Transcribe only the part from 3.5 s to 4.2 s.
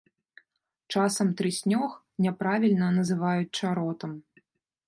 чаротам.